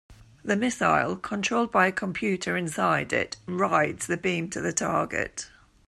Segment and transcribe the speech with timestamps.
[0.43, 5.51] The missile, controlled by a computer inside it, "rides" the beam to the target.